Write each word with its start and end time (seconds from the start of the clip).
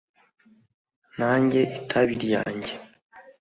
nanjye 1.19 1.59
itabi 1.79 2.13
ryanjye, 2.23 2.71